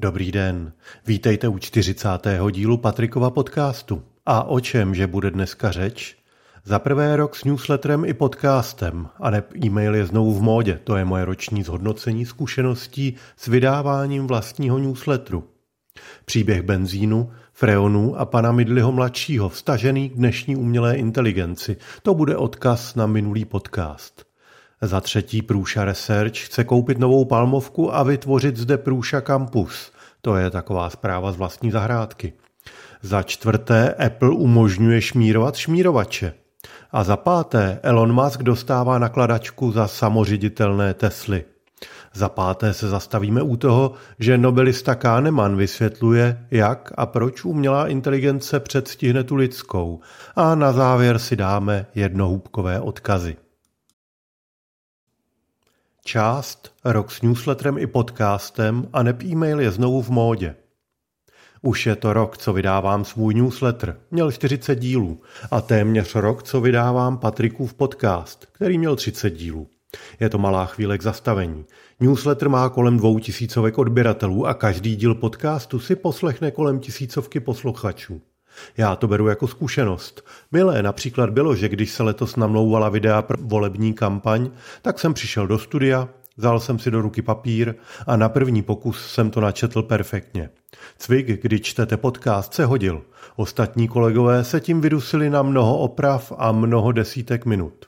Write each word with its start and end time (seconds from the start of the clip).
Dobrý 0.00 0.32
den, 0.32 0.72
vítejte 1.06 1.48
u 1.48 1.58
40. 1.58 2.08
dílu 2.50 2.76
Patrikova 2.76 3.30
podcastu. 3.30 4.02
A 4.26 4.42
o 4.42 4.60
čem, 4.60 4.94
že 4.94 5.06
bude 5.06 5.30
dneska 5.30 5.70
řeč? 5.70 6.16
Za 6.64 6.78
prvé 6.78 7.16
rok 7.16 7.36
s 7.36 7.44
newsletterem 7.44 8.04
i 8.04 8.14
podcastem, 8.14 9.08
a 9.20 9.30
ne 9.30 9.42
e-mail 9.64 9.94
je 9.94 10.06
znovu 10.06 10.34
v 10.34 10.42
módě, 10.42 10.80
to 10.84 10.96
je 10.96 11.04
moje 11.04 11.24
roční 11.24 11.62
zhodnocení 11.62 12.26
zkušeností 12.26 13.14
s 13.36 13.46
vydáváním 13.46 14.26
vlastního 14.26 14.78
newsletteru. 14.78 15.44
Příběh 16.24 16.62
benzínu, 16.62 17.30
freonů 17.52 18.20
a 18.20 18.24
pana 18.24 18.52
Midliho 18.52 18.92
mladšího, 18.92 19.48
vstažený 19.48 20.10
k 20.10 20.14
dnešní 20.14 20.56
umělé 20.56 20.96
inteligenci, 20.96 21.76
to 22.02 22.14
bude 22.14 22.36
odkaz 22.36 22.94
na 22.94 23.06
minulý 23.06 23.44
podcast. 23.44 24.27
Za 24.82 25.00
třetí 25.00 25.42
Průša 25.42 25.84
Research 25.84 26.36
chce 26.36 26.64
koupit 26.64 26.98
novou 26.98 27.24
palmovku 27.24 27.94
a 27.94 28.02
vytvořit 28.02 28.56
zde 28.56 28.78
Průša 28.78 29.20
Campus. 29.20 29.92
To 30.20 30.36
je 30.36 30.50
taková 30.50 30.90
zpráva 30.90 31.32
z 31.32 31.36
vlastní 31.36 31.70
zahrádky. 31.70 32.32
Za 33.02 33.22
čtvrté 33.22 33.94
Apple 33.94 34.30
umožňuje 34.30 35.00
šmírovat 35.00 35.56
šmírovače. 35.56 36.32
A 36.92 37.04
za 37.04 37.16
páté 37.16 37.80
Elon 37.82 38.12
Musk 38.12 38.42
dostává 38.42 38.98
nakladačku 38.98 39.72
za 39.72 39.88
samoředitelné 39.88 40.94
Tesly. 40.94 41.44
Za 42.14 42.28
páté 42.28 42.74
se 42.74 42.88
zastavíme 42.88 43.42
u 43.42 43.56
toho, 43.56 43.92
že 44.18 44.38
nobelista 44.38 44.94
Kahneman 44.94 45.56
vysvětluje, 45.56 46.46
jak 46.50 46.92
a 46.96 47.06
proč 47.06 47.44
umělá 47.44 47.88
inteligence 47.88 48.60
předstihne 48.60 49.24
tu 49.24 49.34
lidskou. 49.34 50.00
A 50.36 50.54
na 50.54 50.72
závěr 50.72 51.18
si 51.18 51.36
dáme 51.36 51.86
jednohůbkové 51.94 52.80
odkazy. 52.80 53.36
Část, 56.08 56.72
rok 56.84 57.10
s 57.12 57.22
newsletterem 57.22 57.78
i 57.78 57.86
podcastem 57.86 58.88
a 58.92 59.02
neb 59.02 59.22
e-mail 59.22 59.60
je 59.60 59.70
znovu 59.70 60.02
v 60.02 60.10
módě. 60.10 60.54
Už 61.62 61.86
je 61.86 61.96
to 61.96 62.12
rok, 62.12 62.38
co 62.38 62.52
vydávám 62.52 63.04
svůj 63.04 63.34
newsletter. 63.34 64.00
Měl 64.10 64.32
40 64.32 64.74
dílů. 64.74 65.20
A 65.50 65.60
téměř 65.60 66.14
rok, 66.14 66.42
co 66.42 66.60
vydávám 66.60 67.18
Patrikův 67.18 67.74
podcast, 67.74 68.46
který 68.52 68.78
měl 68.78 68.96
30 68.96 69.30
dílů. 69.30 69.68
Je 70.20 70.28
to 70.28 70.38
malá 70.38 70.66
chvíle 70.66 70.98
k 70.98 71.02
zastavení. 71.02 71.64
Newsletter 72.00 72.48
má 72.48 72.68
kolem 72.68 72.96
dvou 72.96 73.18
tisícovek 73.18 73.78
odběratelů 73.78 74.46
a 74.46 74.54
každý 74.54 74.96
díl 74.96 75.14
podcastu 75.14 75.80
si 75.80 75.96
poslechne 75.96 76.50
kolem 76.50 76.80
tisícovky 76.80 77.40
posluchačů. 77.40 78.20
Já 78.76 78.96
to 78.96 79.08
beru 79.08 79.28
jako 79.28 79.48
zkušenost. 79.48 80.26
Milé 80.52 80.82
například 80.82 81.30
bylo, 81.30 81.54
že 81.54 81.68
když 81.68 81.90
se 81.90 82.02
letos 82.02 82.36
namlouvala 82.36 82.88
videa 82.88 83.22
pro 83.22 83.38
volební 83.40 83.94
kampaň, 83.94 84.50
tak 84.82 84.98
jsem 84.98 85.14
přišel 85.14 85.46
do 85.46 85.58
studia, 85.58 86.08
vzal 86.36 86.60
jsem 86.60 86.78
si 86.78 86.90
do 86.90 87.00
ruky 87.00 87.22
papír 87.22 87.74
a 88.06 88.16
na 88.16 88.28
první 88.28 88.62
pokus 88.62 89.06
jsem 89.06 89.30
to 89.30 89.40
načetl 89.40 89.82
perfektně. 89.82 90.50
Cvik, 90.98 91.42
kdy 91.42 91.60
čtete 91.60 91.96
podcast, 91.96 92.54
se 92.54 92.64
hodil. 92.64 93.02
Ostatní 93.36 93.88
kolegové 93.88 94.44
se 94.44 94.60
tím 94.60 94.80
vydusili 94.80 95.30
na 95.30 95.42
mnoho 95.42 95.78
oprav 95.78 96.32
a 96.38 96.52
mnoho 96.52 96.92
desítek 96.92 97.46
minut. 97.46 97.86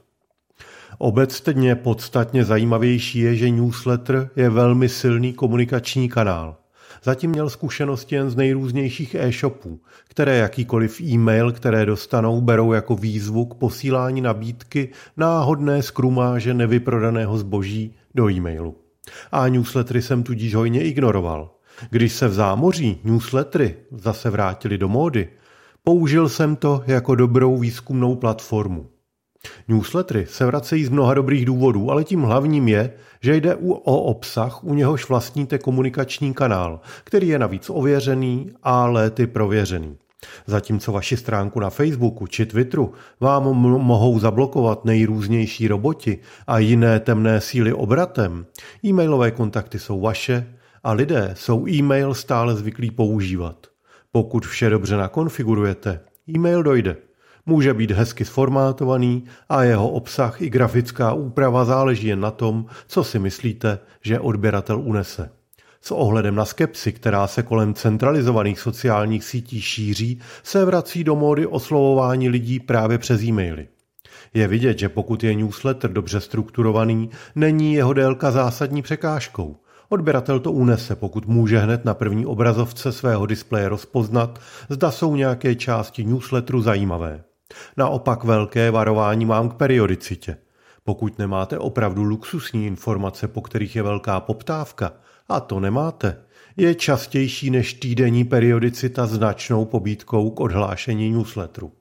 Obecně 0.99 1.75
podstatně 1.75 2.45
zajímavější 2.45 3.19
je, 3.19 3.37
že 3.37 3.51
newsletter 3.51 4.31
je 4.37 4.51
velmi 4.51 4.89
silný 4.89 5.33
komunikační 5.33 6.09
kanál. 6.09 6.60
Zatím 7.03 7.31
měl 7.31 7.51
zkušenosti 7.51 8.15
jen 8.15 8.31
z 8.31 8.37
nejrůznějších 8.37 9.15
e-shopů, 9.15 9.81
které 10.09 10.37
jakýkoliv 10.37 11.01
e-mail, 11.01 11.53
které 11.53 11.87
dostanou, 11.87 12.41
berou 12.41 12.73
jako 12.73 12.97
výzvu 12.97 13.45
k 13.45 13.55
posílání 13.55 14.21
nabídky 14.21 14.89
náhodné 15.17 15.83
skrumáže 15.83 16.55
nevyprodaného 16.55 17.39
zboží 17.39 17.95
do 18.15 18.31
e-mailu. 18.31 18.77
A 19.33 19.49
newslettery 19.49 20.03
jsem 20.03 20.23
tudíž 20.23 20.55
hojně 20.55 20.85
ignoroval. 20.85 21.51
Když 21.91 22.13
se 22.13 22.29
v 22.29 22.33
zámoří 22.33 23.01
newslettery 23.05 23.77
zase 23.91 24.31
vrátili 24.31 24.79
do 24.79 24.89
módy, 24.89 25.29
použil 25.85 26.29
jsem 26.29 26.57
to 26.57 26.83
jako 26.87 27.15
dobrou 27.15 27.59
výzkumnou 27.59 28.17
platformu. 28.17 28.87
Newslettery 29.69 30.27
se 30.27 30.47
vracejí 30.47 30.85
z 30.85 30.89
mnoha 30.89 31.15
dobrých 31.15 31.45
důvodů, 31.45 31.91
ale 31.91 32.05
tím 32.05 32.23
hlavním 32.23 32.69
je, 32.69 32.93
že 33.21 33.37
jde 33.37 33.57
o 33.57 34.01
obsah, 34.03 34.65
u 34.65 34.75
něhož 34.75 35.09
vlastníte 35.09 35.59
komunikační 35.59 36.35
kanál, 36.35 36.81
který 37.05 37.29
je 37.29 37.39
navíc 37.39 37.71
ověřený 37.71 38.51
a 38.63 38.87
léty 38.87 39.27
prověřený. 39.27 39.97
Zatímco 40.47 40.93
vaši 40.93 41.17
stránku 41.17 41.61
na 41.61 41.71
Facebooku 41.71 42.27
či 42.27 42.47
Twitteru 42.47 42.93
vám 43.21 43.43
mohou 43.83 44.19
zablokovat 44.19 44.85
nejrůznější 44.85 45.69
roboti 45.69 46.19
a 46.47 46.59
jiné 46.59 47.01
temné 47.01 47.41
síly 47.41 47.73
obratem, 47.73 48.47
e-mailové 48.85 49.31
kontakty 49.31 49.79
jsou 49.79 50.01
vaše 50.01 50.55
a 50.85 50.93
lidé 50.93 51.35
jsou 51.37 51.69
e-mail 51.69 52.15
stále 52.15 52.55
zvyklí 52.55 52.91
používat. 52.91 53.67
Pokud 54.13 54.47
vše 54.47 54.71
dobře 54.71 54.97
nakonfigurujete, 54.97 56.01
e-mail 56.29 56.63
dojde. 56.63 56.97
Může 57.51 57.75
být 57.75 57.91
hezky 57.91 58.25
sformátovaný 58.25 59.25
a 59.49 59.63
jeho 59.63 59.91
obsah 59.91 60.43
i 60.43 60.51
grafická 60.51 61.13
úprava 61.13 61.65
záleží 61.65 62.07
jen 62.07 62.21
na 62.21 62.31
tom, 62.31 62.67
co 62.87 63.05
si 63.05 63.19
myslíte, 63.19 63.79
že 64.03 64.21
odběratel 64.21 64.81
unese. 64.81 65.31
S 65.81 65.91
ohledem 65.91 66.35
na 66.35 66.45
skepsi, 66.45 66.93
která 66.93 67.27
se 67.27 67.43
kolem 67.43 67.75
centralizovaných 67.75 68.61
sociálních 68.61 69.25
sítí 69.25 69.61
šíří, 69.61 70.21
se 70.43 70.65
vrací 70.65 71.05
do 71.05 71.17
módy 71.17 71.47
oslovování 71.47 72.29
lidí 72.29 72.61
právě 72.61 72.99
přes 72.99 73.23
e-maily. 73.23 73.69
Je 74.35 74.49
vidět, 74.49 74.79
že 74.79 74.89
pokud 74.89 75.25
je 75.25 75.35
newsletter 75.35 75.93
dobře 75.93 76.21
strukturovaný, 76.21 77.11
není 77.35 77.75
jeho 77.75 77.93
délka 77.93 78.31
zásadní 78.31 78.83
překážkou. 78.83 79.57
Odběratel 79.89 80.41
to 80.41 80.53
unese, 80.53 80.97
pokud 80.97 81.27
může 81.27 81.59
hned 81.59 81.85
na 81.85 81.95
první 81.95 82.27
obrazovce 82.27 82.93
svého 82.93 83.27
displeje 83.27 83.69
rozpoznat, 83.69 84.41
zda 84.69 84.91
jsou 84.91 85.17
nějaké 85.17 85.55
části 85.55 86.05
newsletteru 86.05 86.63
zajímavé. 86.63 87.25
Naopak 87.77 88.25
velké 88.25 88.71
varování 88.71 89.27
mám 89.27 89.49
k 89.49 89.55
periodicitě. 89.55 90.37
Pokud 90.85 91.19
nemáte 91.19 91.59
opravdu 91.59 92.03
luxusní 92.03 92.67
informace, 92.67 93.29
po 93.29 93.41
kterých 93.41 93.77
je 93.77 93.83
velká 93.83 94.21
poptávka, 94.21 94.93
a 95.29 95.41
to 95.41 95.61
nemáte, 95.61 96.17
je 96.57 96.75
častější 96.75 97.51
než 97.51 97.75
týdenní 97.75 98.25
periodicita 98.25 99.07
značnou 99.07 99.65
pobídkou 99.65 100.31
k 100.31 100.41
odhlášení 100.41 101.11
newsletteru. 101.11 101.73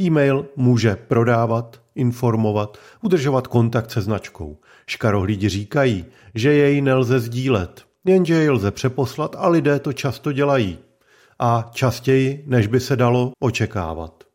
E-mail 0.00 0.46
může 0.56 0.96
prodávat, 0.96 1.80
informovat, 1.94 2.78
udržovat 3.02 3.46
kontakt 3.46 3.90
se 3.90 4.00
značkou. 4.00 4.58
Škarohlídi 4.86 5.48
říkají, 5.48 6.04
že 6.34 6.52
jej 6.52 6.80
nelze 6.80 7.20
sdílet, 7.20 7.84
jenže 8.04 8.34
jej 8.34 8.50
lze 8.50 8.70
přeposlat 8.70 9.36
a 9.38 9.48
lidé 9.48 9.78
to 9.78 9.92
často 9.92 10.32
dělají. 10.32 10.78
A 11.38 11.70
častěji, 11.72 12.44
než 12.46 12.66
by 12.66 12.80
se 12.80 12.96
dalo 12.96 13.32
očekávat. 13.40 14.25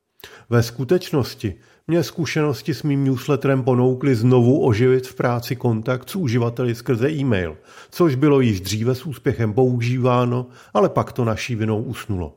Ve 0.52 0.64
skutečnosti 0.64 1.56
mě 1.88 2.04
zkušenosti 2.04 2.74
s 2.74 2.84
mým 2.84 3.04
newsletterem 3.04 3.64
ponoukly 3.64 4.16
znovu 4.16 4.66
oživit 4.66 5.08
v 5.08 5.16
práci 5.16 5.56
kontakt 5.56 6.10
s 6.10 6.16
uživateli 6.16 6.76
skrze 6.76 7.12
e-mail, 7.12 7.58
což 7.92 8.16
bylo 8.16 8.42
již 8.42 8.62
dříve 8.62 8.96
s 8.96 9.06
úspěchem 9.06 9.54
používáno, 9.54 10.46
ale 10.74 10.90
pak 10.90 11.14
to 11.14 11.26
naší 11.26 11.56
vinou 11.56 11.82
usnulo. 11.82 12.34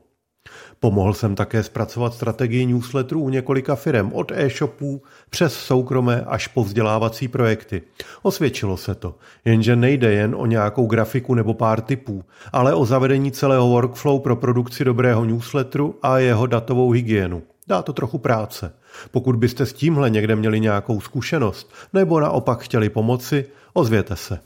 Pomohl 0.79 1.13
jsem 1.13 1.35
také 1.35 1.63
zpracovat 1.63 2.13
strategii 2.13 2.65
newsletterů 2.65 3.21
u 3.21 3.29
několika 3.29 3.75
firm, 3.75 4.13
od 4.13 4.31
e-shopů 4.35 5.01
přes 5.29 5.53
soukromé 5.53 6.21
až 6.21 6.47
po 6.47 6.63
vzdělávací 6.63 7.27
projekty. 7.27 7.81
Osvědčilo 8.21 8.77
se 8.77 8.95
to, 8.95 9.15
jenže 9.45 9.75
nejde 9.75 10.11
jen 10.13 10.35
o 10.37 10.45
nějakou 10.45 10.85
grafiku 10.85 11.33
nebo 11.33 11.53
pár 11.53 11.81
typů, 11.81 12.23
ale 12.51 12.73
o 12.73 12.85
zavedení 12.85 13.31
celého 13.31 13.69
workflow 13.69 14.21
pro 14.21 14.35
produkci 14.35 14.85
dobrého 14.85 15.25
newsletteru 15.25 15.95
a 16.01 16.19
jeho 16.19 16.45
datovou 16.45 16.91
hygienu. 16.91 17.43
Dá 17.67 17.81
to 17.81 17.93
trochu 17.93 18.17
práce. 18.17 18.73
Pokud 19.11 19.35
byste 19.35 19.65
s 19.65 19.73
tímhle 19.73 20.09
někde 20.09 20.35
měli 20.35 20.59
nějakou 20.59 21.01
zkušenost 21.01 21.73
nebo 21.93 22.19
naopak 22.19 22.59
chtěli 22.59 22.89
pomoci, 22.89 23.45
ozvěte 23.73 24.15
se. 24.15 24.39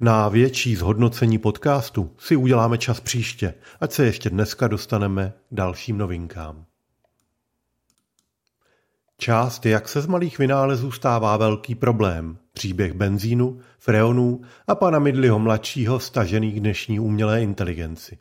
Na 0.00 0.28
větší 0.28 0.76
zhodnocení 0.76 1.38
podcastu 1.38 2.10
si 2.18 2.36
uděláme 2.36 2.78
čas 2.78 3.00
příště, 3.00 3.54
ať 3.80 3.92
se 3.92 4.04
ještě 4.04 4.30
dneska 4.30 4.68
dostaneme 4.68 5.32
k 5.50 5.54
dalším 5.54 5.98
novinkám. 5.98 6.64
Část, 9.16 9.66
jak 9.66 9.88
se 9.88 10.00
z 10.00 10.06
malých 10.06 10.38
vynálezů 10.38 10.92
stává 10.92 11.36
velký 11.36 11.74
problém. 11.74 12.38
Příběh 12.52 12.92
benzínu, 12.92 13.60
freonů 13.78 14.40
a 14.66 14.74
pana 14.74 14.98
Midliho 14.98 15.38
mladšího 15.38 16.00
stažený 16.00 16.52
k 16.52 16.60
dnešní 16.60 17.00
umělé 17.00 17.42
inteligenci. 17.42 18.18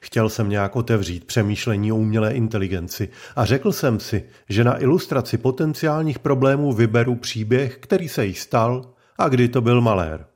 Chtěl 0.00 0.28
jsem 0.28 0.48
nějak 0.48 0.76
otevřít 0.76 1.24
přemýšlení 1.24 1.92
o 1.92 1.96
umělé 1.96 2.32
inteligenci 2.32 3.08
a 3.36 3.44
řekl 3.44 3.72
jsem 3.72 4.00
si, 4.00 4.24
že 4.48 4.64
na 4.64 4.82
ilustraci 4.82 5.38
potenciálních 5.38 6.18
problémů 6.18 6.72
vyberu 6.72 7.14
příběh, 7.14 7.76
který 7.76 8.08
se 8.08 8.26
jí 8.26 8.34
stal 8.34 8.94
a 9.18 9.28
kdy 9.28 9.48
to 9.48 9.60
byl 9.60 9.80
malér. 9.80 10.26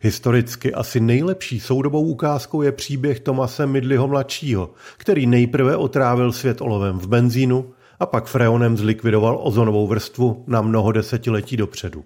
Historicky 0.00 0.74
asi 0.74 1.00
nejlepší 1.00 1.60
soudobou 1.60 2.02
ukázkou 2.02 2.62
je 2.62 2.72
příběh 2.72 3.20
Tomase 3.20 3.66
Midliho 3.66 4.08
mladšího, 4.08 4.74
který 4.96 5.26
nejprve 5.26 5.76
otrávil 5.76 6.32
svět 6.32 6.60
olovem 6.60 6.98
v 6.98 7.06
benzínu 7.06 7.74
a 8.00 8.06
pak 8.06 8.26
freonem 8.26 8.76
zlikvidoval 8.76 9.38
ozonovou 9.42 9.86
vrstvu 9.86 10.44
na 10.46 10.62
mnoho 10.62 10.92
desetiletí 10.92 11.56
dopředu. 11.56 12.04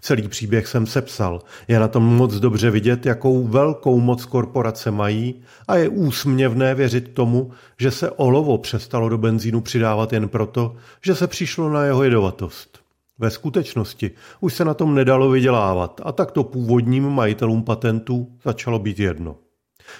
Celý 0.00 0.28
příběh 0.28 0.66
jsem 0.66 0.86
sepsal. 0.86 1.42
Je 1.68 1.78
na 1.78 1.88
tom 1.88 2.02
moc 2.02 2.34
dobře 2.34 2.70
vidět, 2.70 3.06
jakou 3.06 3.46
velkou 3.46 4.00
moc 4.00 4.24
korporace 4.24 4.90
mají 4.90 5.42
a 5.68 5.76
je 5.76 5.88
úsměvné 5.88 6.74
věřit 6.74 7.08
tomu, 7.14 7.50
že 7.78 7.90
se 7.90 8.10
olovo 8.10 8.58
přestalo 8.58 9.08
do 9.08 9.18
benzínu 9.18 9.60
přidávat 9.60 10.12
jen 10.12 10.28
proto, 10.28 10.76
že 11.04 11.14
se 11.14 11.26
přišlo 11.26 11.70
na 11.70 11.84
jeho 11.84 12.04
jedovatost. 12.04 12.78
Ve 13.18 13.30
skutečnosti 13.30 14.10
už 14.40 14.54
se 14.54 14.64
na 14.64 14.74
tom 14.74 14.94
nedalo 14.94 15.30
vydělávat 15.30 16.00
a 16.04 16.12
tak 16.12 16.30
to 16.30 16.44
původním 16.44 17.08
majitelům 17.08 17.62
patentů 17.62 18.32
začalo 18.44 18.78
být 18.78 18.98
jedno. 18.98 19.36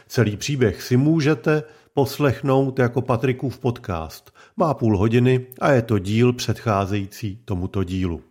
Celý 0.08 0.36
příběh 0.36 0.82
si 0.82 0.96
můžete 0.96 1.62
poslechnout 1.94 2.78
jako 2.78 3.02
Patrikův 3.02 3.58
podcast. 3.58 4.34
Má 4.56 4.74
půl 4.74 4.98
hodiny 4.98 5.46
a 5.60 5.70
je 5.70 5.82
to 5.82 5.98
díl 5.98 6.32
předcházející 6.32 7.38
tomuto 7.44 7.84
dílu. 7.84 8.27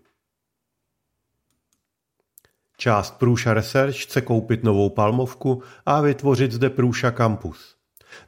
Část 2.79 3.17
Průša 3.17 3.53
Research 3.53 3.95
chce 3.95 4.21
koupit 4.21 4.63
novou 4.63 4.89
palmovku 4.89 5.63
a 5.85 6.01
vytvořit 6.01 6.51
zde 6.51 6.69
Průša 6.69 7.11
Campus. 7.11 7.75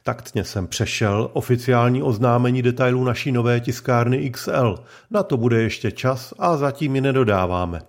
Taktně 0.02 0.44
jsem 0.44 0.66
přešel 0.66 1.30
oficiální 1.32 2.02
oznámení 2.02 2.62
detailů 2.62 3.04
naší 3.04 3.32
nové 3.32 3.60
tiskárny 3.60 4.30
XL. 4.30 4.74
Na 5.10 5.22
to 5.22 5.36
bude 5.36 5.62
ještě 5.62 5.92
čas 5.92 6.34
a 6.38 6.56
zatím 6.56 6.94
ji 6.94 7.00
nedodáváme. 7.00 7.82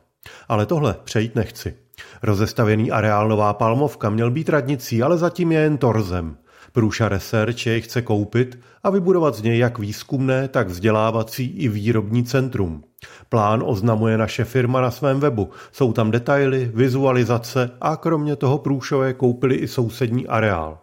Ale 0.48 0.66
tohle 0.66 0.96
přejít 1.04 1.36
nechci. 1.36 1.78
Rozestavěný 2.24 2.92
areál 2.92 3.28
Nová 3.28 3.54
Palmovka 3.54 4.10
měl 4.10 4.32
být 4.32 4.50
radnicí, 4.50 5.04
ale 5.04 5.18
zatím 5.18 5.52
je 5.52 5.60
jen 5.60 5.78
torzem. 5.78 6.38
Průša 6.72 7.10
Research 7.10 7.66
jej 7.66 7.82
chce 7.82 8.02
koupit 8.02 8.60
a 8.84 8.90
vybudovat 8.90 9.36
z 9.36 9.42
něj 9.42 9.58
jak 9.58 9.80
výzkumné, 9.80 10.48
tak 10.48 10.68
vzdělávací 10.68 11.46
i 11.58 11.68
výrobní 11.68 12.24
centrum. 12.24 12.84
Plán 13.30 13.64
oznamuje 13.66 14.18
naše 14.18 14.44
firma 14.44 14.82
na 14.82 14.92
svém 14.92 15.20
webu. 15.20 15.50
Jsou 15.72 15.94
tam 15.94 16.12
detaily, 16.12 16.72
vizualizace 16.74 17.72
a 17.82 17.96
kromě 17.96 18.36
toho 18.36 18.58
průšové 18.58 19.14
koupili 19.14 19.56
i 19.56 19.68
sousední 19.68 20.28
areál. 20.28 20.80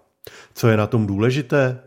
Co 0.55 0.69
je 0.69 0.76
na 0.76 0.87
tom 0.87 1.06
důležité? 1.06 1.81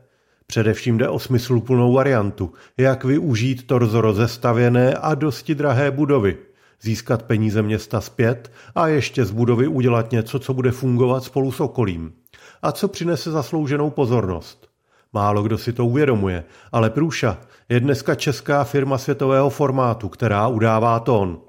Především 0.47 0.97
jde 0.97 1.09
o 1.09 1.19
smysluplnou 1.19 1.93
variantu, 1.93 2.53
jak 2.77 3.03
využít 3.03 3.67
torzo 3.67 4.01
rozestavěné 4.01 4.93
a 4.93 5.15
dosti 5.15 5.55
drahé 5.55 5.91
budovy, 5.91 6.37
získat 6.81 7.23
peníze 7.23 7.61
města 7.61 8.01
zpět 8.01 8.51
a 8.75 8.87
ještě 8.87 9.25
z 9.25 9.31
budovy 9.31 9.67
udělat 9.67 10.11
něco, 10.11 10.39
co 10.39 10.53
bude 10.53 10.71
fungovat 10.71 11.23
spolu 11.23 11.51
s 11.51 11.59
okolím. 11.59 12.13
A 12.61 12.71
co 12.71 12.87
přinese 12.87 13.31
zaslouženou 13.31 13.89
pozornost. 13.89 14.67
Málo 15.13 15.43
kdo 15.43 15.57
si 15.57 15.73
to 15.73 15.85
uvědomuje, 15.85 16.43
ale 16.71 16.89
Průša 16.89 17.37
je 17.69 17.79
dneska 17.79 18.15
česká 18.15 18.63
firma 18.63 18.97
světového 18.97 19.49
formátu, 19.49 20.09
která 20.09 20.47
udává 20.47 20.99
tón. 20.99 21.39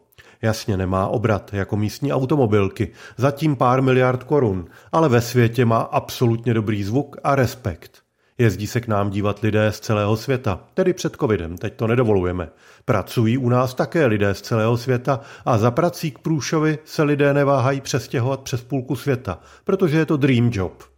Jasně 0.43 0.77
nemá 0.77 1.07
obrat 1.07 1.55
jako 1.55 1.77
místní 1.77 2.13
automobilky, 2.13 2.93
zatím 3.17 3.57
pár 3.57 3.83
miliard 3.83 4.25
korun, 4.25 4.67
ale 4.93 5.09
ve 5.09 5.21
světě 5.21 5.65
má 5.65 5.81
absolutně 5.81 6.55
dobrý 6.55 6.85
zvuk 6.85 7.17
a 7.25 7.35
respekt. 7.35 8.03
Jezdí 8.39 8.67
se 8.67 8.81
k 8.81 8.89
nám 8.89 9.11
dívat 9.11 9.39
lidé 9.39 9.73
z 9.73 9.81
celého 9.81 10.17
světa, 10.17 10.61
tedy 10.75 10.93
před 10.93 11.17
covidem, 11.17 11.59
teď 11.59 11.75
to 11.77 11.87
nedovolujeme. 11.87 12.49
Pracují 12.85 13.39
u 13.39 13.49
nás 13.49 13.75
také 13.75 14.07
lidé 14.07 14.35
z 14.35 14.41
celého 14.41 14.77
světa 14.77 15.21
a 15.45 15.59
za 15.59 15.71
prací 15.71 16.11
k 16.11 16.19
Průšovi 16.19 16.79
se 16.85 17.03
lidé 17.03 17.35
neváhají 17.35 17.81
přestěhovat 17.81 18.41
přes 18.41 18.63
půlku 18.63 18.97
světa, 18.97 19.39
protože 19.65 19.99
je 19.99 20.07
to 20.07 20.17
dream 20.17 20.51
job. 20.53 20.92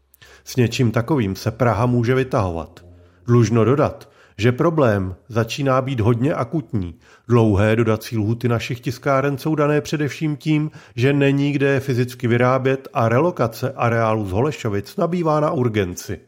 S 0.45 0.57
něčím 0.57 0.91
takovým 0.91 1.37
se 1.37 1.51
Praha 1.51 1.87
může 1.87 2.15
vytahovat. 2.15 2.85
Dlužno 3.27 3.65
dodat, 3.65 4.09
že 4.39 4.53
problém 4.53 5.15
začíná 5.29 5.83
být 5.83 6.01
hodně 6.01 6.35
akutní. 6.35 6.95
Dlouhé 7.29 7.77
dodací 7.77 8.19
lhuty 8.19 8.49
našich 8.49 8.81
tiskáren 8.81 9.39
jsou 9.39 9.55
dané 9.55 9.81
především 9.81 10.37
tím, 10.37 10.71
že 10.97 11.13
není 11.13 11.53
kde 11.53 11.69
je 11.69 11.81
fyzicky 11.81 12.29
vyrábět 12.29 12.89
a 12.93 13.09
relokace 13.09 13.73
areálu 13.77 14.27
z 14.27 14.33
Holešovic 14.33 14.97
nabývá 14.97 15.41
na 15.41 15.51
urgenci. 15.51 16.21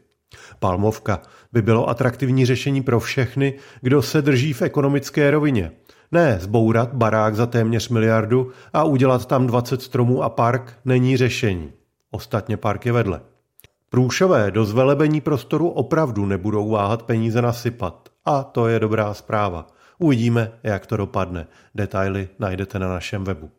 Palmovka 0.59 1.21
by 1.53 1.61
bylo 1.61 1.89
atraktivní 1.89 2.45
řešení 2.45 2.83
pro 2.83 2.99
všechny, 2.99 3.53
kdo 3.81 4.01
se 4.01 4.21
drží 4.21 4.53
v 4.53 4.61
ekonomické 4.61 5.31
rovině. 5.31 5.71
Ne, 6.11 6.37
zbourat 6.41 6.93
barák 6.93 7.35
za 7.35 7.45
téměř 7.45 7.89
miliardu 7.89 8.51
a 8.73 8.83
udělat 8.83 9.25
tam 9.25 9.47
20 9.47 9.81
stromů 9.81 10.23
a 10.23 10.29
park 10.29 10.73
není 10.85 11.17
řešení. 11.17 11.71
Ostatně 12.11 12.57
park 12.57 12.85
je 12.85 12.91
vedle. 12.91 13.21
Průšové 13.89 14.51
do 14.51 14.65
zvelebení 14.65 15.21
prostoru 15.21 15.69
opravdu 15.69 16.25
nebudou 16.25 16.69
váhat 16.69 17.03
peníze 17.03 17.41
nasypat. 17.41 18.09
A 18.25 18.43
to 18.43 18.67
je 18.67 18.79
dobrá 18.79 19.13
zpráva. 19.13 19.67
Uvidíme, 19.99 20.51
jak 20.63 20.85
to 20.85 20.97
dopadne. 20.97 21.47
Detaily 21.75 22.29
najdete 22.39 22.79
na 22.79 22.87
našem 22.87 23.23
webu. 23.23 23.51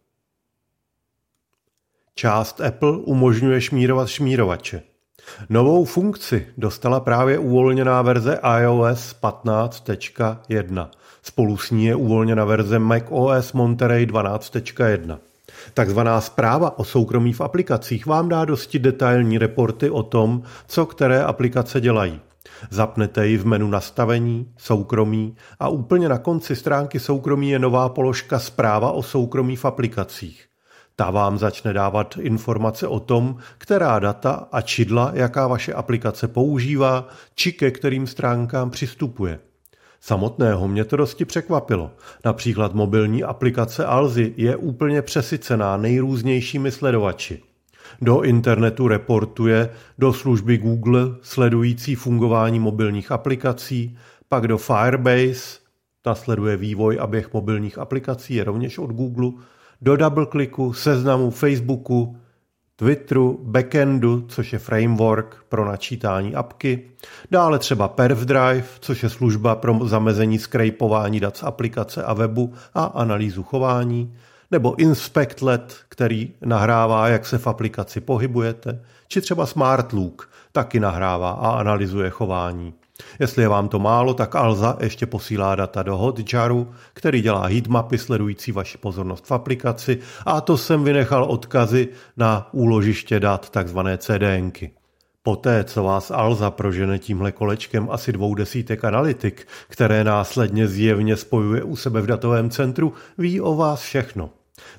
Část 2.14 2.60
Apple 2.60 2.92
umožňuje 2.92 3.60
šmírovat 3.60 4.08
šmírovače. 4.08 4.82
Novou 5.48 5.84
funkci 5.84 6.46
dostala 6.58 7.00
právě 7.00 7.38
uvolněná 7.38 8.02
verze 8.02 8.40
iOS 8.60 9.16
15.1. 9.22 10.88
Spolu 11.22 11.56
s 11.56 11.70
ní 11.70 11.84
je 11.84 11.94
uvolněna 11.94 12.44
verze 12.44 12.78
macOS 12.78 13.52
Monterey 13.52 14.06
12.1. 14.06 15.18
Takzvaná 15.74 16.20
zpráva 16.20 16.78
o 16.78 16.84
soukromí 16.84 17.32
v 17.32 17.40
aplikacích 17.40 18.06
vám 18.06 18.28
dá 18.28 18.44
dosti 18.44 18.78
detailní 18.78 19.38
reporty 19.38 19.90
o 19.90 20.02
tom, 20.02 20.42
co 20.66 20.86
které 20.86 21.22
aplikace 21.22 21.80
dělají. 21.80 22.20
Zapnete 22.70 23.26
ji 23.26 23.36
v 23.36 23.46
menu 23.46 23.68
nastavení, 23.68 24.52
soukromí 24.56 25.36
a 25.60 25.68
úplně 25.68 26.08
na 26.08 26.18
konci 26.18 26.56
stránky 26.56 27.00
soukromí 27.00 27.50
je 27.50 27.58
nová 27.58 27.88
položka 27.88 28.38
zpráva 28.38 28.92
o 28.92 29.02
soukromí 29.02 29.56
v 29.56 29.64
aplikacích. 29.64 30.44
Ta 30.96 31.10
vám 31.10 31.38
začne 31.38 31.72
dávat 31.72 32.16
informace 32.20 32.86
o 32.86 33.00
tom, 33.00 33.36
která 33.58 33.98
data 33.98 34.48
a 34.52 34.60
čidla, 34.60 35.10
jaká 35.14 35.46
vaše 35.46 35.72
aplikace 35.72 36.28
používá, 36.28 37.08
či 37.34 37.52
ke 37.52 37.70
kterým 37.70 38.06
stránkám 38.06 38.70
přistupuje. 38.70 39.38
Samotného 40.00 40.68
mě 40.68 40.84
to 40.84 40.96
dosti 40.96 41.24
překvapilo. 41.24 41.90
Například 42.24 42.74
mobilní 42.74 43.24
aplikace 43.24 43.84
Alzy 43.84 44.34
je 44.36 44.56
úplně 44.56 45.02
přesycená 45.02 45.76
nejrůznějšími 45.76 46.70
sledovači. 46.70 47.42
Do 48.00 48.22
internetu 48.22 48.88
reportuje 48.88 49.70
do 49.98 50.12
služby 50.12 50.58
Google 50.58 51.00
sledující 51.22 51.94
fungování 51.94 52.60
mobilních 52.60 53.12
aplikací, 53.12 53.98
pak 54.28 54.48
do 54.48 54.58
Firebase, 54.58 55.58
ta 56.02 56.14
sleduje 56.14 56.56
vývoj 56.56 56.98
a 57.00 57.06
běh 57.06 57.32
mobilních 57.32 57.78
aplikací, 57.78 58.34
je 58.34 58.44
rovněž 58.44 58.78
od 58.78 58.90
Google, 58.90 59.30
do 59.82 59.96
DoubleClicku, 59.96 60.72
seznamu 60.72 61.30
Facebooku, 61.30 62.16
Twitteru, 62.80 63.40
backendu, 63.42 64.24
což 64.28 64.52
je 64.52 64.58
framework 64.58 65.36
pro 65.48 65.64
načítání 65.64 66.34
apky, 66.34 66.90
dále 67.30 67.58
třeba 67.58 67.88
PerfDrive, 67.88 68.64
což 68.80 69.02
je 69.02 69.08
služba 69.08 69.54
pro 69.54 69.78
zamezení 69.88 70.38
skrejpování 70.38 71.20
dat 71.20 71.36
z 71.36 71.42
aplikace 71.42 72.04
a 72.04 72.14
webu 72.14 72.54
a 72.74 72.84
analýzu 72.84 73.42
chování, 73.42 74.14
nebo 74.50 74.74
InspectLet, 74.74 75.76
který 75.88 76.34
nahrává, 76.40 77.08
jak 77.08 77.26
se 77.26 77.38
v 77.38 77.46
aplikaci 77.46 78.00
pohybujete, 78.00 78.82
či 79.08 79.20
třeba 79.20 79.46
SmartLook, 79.46 80.30
taky 80.52 80.80
nahrává 80.80 81.30
a 81.30 81.50
analyzuje 81.50 82.10
chování. 82.10 82.74
Jestli 83.18 83.42
je 83.42 83.48
vám 83.48 83.68
to 83.68 83.78
málo, 83.78 84.14
tak 84.14 84.34
Alza 84.34 84.76
ještě 84.80 85.06
posílá 85.06 85.54
data 85.54 85.82
do 85.82 85.96
Hotjaru, 85.96 86.70
který 86.92 87.22
dělá 87.22 87.46
heatmapy 87.46 87.98
sledující 87.98 88.52
vaši 88.52 88.78
pozornost 88.78 89.26
v 89.26 89.32
aplikaci 89.32 89.98
a 90.26 90.40
to 90.40 90.56
jsem 90.58 90.84
vynechal 90.84 91.24
odkazy 91.24 91.88
na 92.16 92.48
úložiště 92.52 93.20
dat, 93.20 93.50
takzvané 93.50 93.98
CDNky. 93.98 94.70
Poté, 95.22 95.64
co 95.64 95.82
vás 95.82 96.10
Alza 96.10 96.50
prožene 96.50 96.98
tímhle 96.98 97.32
kolečkem 97.32 97.88
asi 97.90 98.12
dvou 98.12 98.34
desítek 98.34 98.84
analytik, 98.84 99.46
které 99.68 100.04
následně 100.04 100.68
zjevně 100.68 101.16
spojuje 101.16 101.62
u 101.62 101.76
sebe 101.76 102.00
v 102.00 102.06
datovém 102.06 102.50
centru, 102.50 102.92
ví 103.18 103.40
o 103.40 103.56
vás 103.56 103.80
všechno. 103.80 104.30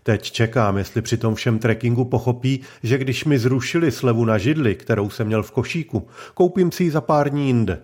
Teď 0.03 0.31
čekám, 0.31 0.77
jestli 0.77 1.01
při 1.01 1.17
tom 1.17 1.35
všem 1.35 1.59
trekkingu 1.59 2.05
pochopí, 2.05 2.59
že 2.83 2.97
když 2.97 3.25
mi 3.25 3.39
zrušili 3.39 3.91
slevu 3.91 4.25
na 4.25 4.37
židli, 4.37 4.75
kterou 4.75 5.09
jsem 5.09 5.27
měl 5.27 5.43
v 5.43 5.51
košíku, 5.51 6.07
koupím 6.33 6.71
si 6.71 6.83
ji 6.83 6.91
za 6.91 7.01
pár 7.01 7.29
dní 7.29 7.47
jinde. 7.47 7.81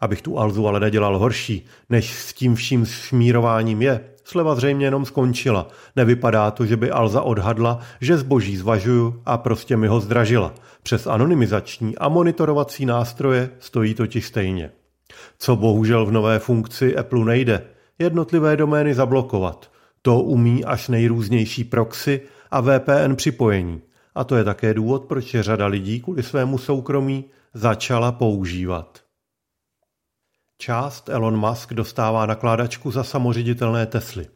Abych 0.00 0.22
tu 0.22 0.38
Alzu 0.38 0.66
ale 0.66 0.80
nedělal 0.80 1.18
horší, 1.18 1.66
než 1.90 2.14
s 2.14 2.32
tím 2.32 2.54
vším 2.54 2.86
šmírováním 2.86 3.82
je, 3.82 4.00
sleva 4.24 4.54
zřejmě 4.54 4.86
jenom 4.86 5.04
skončila. 5.04 5.68
Nevypadá 5.96 6.50
to, 6.50 6.66
že 6.66 6.76
by 6.76 6.90
Alza 6.90 7.22
odhadla, 7.22 7.78
že 8.00 8.18
zboží 8.18 8.56
zvažuju 8.56 9.22
a 9.26 9.38
prostě 9.38 9.76
mi 9.76 9.86
ho 9.86 10.00
zdražila. 10.00 10.54
Přes 10.82 11.06
anonymizační 11.06 11.98
a 11.98 12.08
monitorovací 12.08 12.86
nástroje 12.86 13.50
stojí 13.58 13.94
totiž 13.94 14.26
stejně. 14.26 14.70
Co 15.38 15.56
bohužel 15.56 16.06
v 16.06 16.12
nové 16.12 16.38
funkci 16.38 16.96
Apple 16.96 17.24
nejde, 17.24 17.62
jednotlivé 17.98 18.56
domény 18.56 18.94
zablokovat. 18.94 19.70
To 20.02 20.20
umí 20.20 20.64
až 20.64 20.88
nejrůznější 20.88 21.64
proxy 21.64 22.20
a 22.50 22.60
VPN 22.60 23.14
připojení. 23.14 23.82
A 24.14 24.24
to 24.24 24.36
je 24.36 24.44
také 24.44 24.74
důvod, 24.74 25.04
proč 25.04 25.36
řada 25.40 25.66
lidí 25.66 26.00
kvůli 26.00 26.22
svému 26.22 26.58
soukromí 26.58 27.24
začala 27.54 28.12
používat. 28.12 29.03
Část 30.58 31.08
Elon 31.08 31.36
Musk 31.36 31.72
dostává 31.72 32.26
nakládačku 32.26 32.90
za 32.90 33.04
samoředitelné 33.04 33.86
Tesly. 33.86 34.26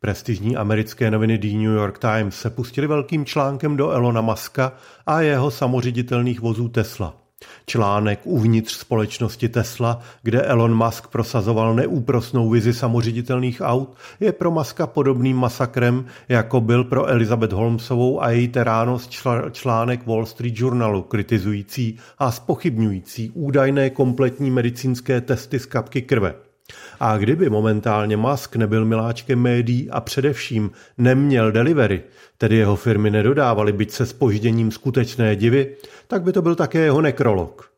Prestižní 0.00 0.56
americké 0.56 1.10
noviny 1.10 1.38
The 1.38 1.46
New 1.46 1.74
York 1.74 1.98
Times 1.98 2.40
se 2.40 2.50
pustili 2.50 2.86
velkým 2.86 3.24
článkem 3.24 3.76
do 3.76 3.90
Elona 3.90 4.20
Muska 4.20 4.72
a 5.06 5.20
jeho 5.20 5.50
samoředitelných 5.50 6.40
vozů 6.40 6.68
Tesla. 6.68 7.21
Článek 7.66 8.20
uvnitř 8.24 8.72
společnosti 8.72 9.48
Tesla, 9.48 10.00
kde 10.22 10.42
Elon 10.42 10.74
Musk 10.74 11.06
prosazoval 11.06 11.74
neúprosnou 11.74 12.50
vizi 12.50 12.74
samoředitelných 12.74 13.60
aut, 13.60 13.96
je 14.20 14.32
pro 14.32 14.50
Muska 14.50 14.86
podobným 14.86 15.36
masakrem, 15.36 16.04
jako 16.28 16.60
byl 16.60 16.84
pro 16.84 17.06
Elizabeth 17.06 17.52
Holmesovou 17.52 18.22
a 18.22 18.30
její 18.30 18.48
terános 18.48 19.08
článek 19.52 20.06
Wall 20.06 20.26
Street 20.26 20.54
Journalu 20.56 21.02
kritizující 21.02 21.98
a 22.18 22.30
spochybňující 22.30 23.30
údajné 23.30 23.90
kompletní 23.90 24.50
medicínské 24.50 25.20
testy 25.20 25.58
z 25.58 25.66
kapky 25.66 26.02
krve. 26.02 26.51
A 27.00 27.18
kdyby 27.18 27.50
momentálně 27.50 28.16
Musk 28.16 28.56
nebyl 28.56 28.84
miláčkem 28.84 29.38
médií 29.38 29.90
a 29.90 30.00
především 30.00 30.70
neměl 30.98 31.52
delivery, 31.52 32.02
tedy 32.38 32.56
jeho 32.56 32.76
firmy 32.76 33.10
nedodávaly 33.10 33.72
byť 33.72 33.90
se 33.90 34.06
spožděním 34.06 34.70
skutečné 34.70 35.36
divy, 35.36 35.76
tak 36.06 36.22
by 36.22 36.32
to 36.32 36.42
byl 36.42 36.54
také 36.54 36.78
jeho 36.78 37.00
nekrolog. 37.00 37.72